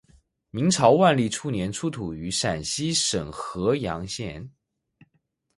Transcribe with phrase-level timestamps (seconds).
[0.49, 4.49] 明朝万历初年出土于陕西省郃阳县。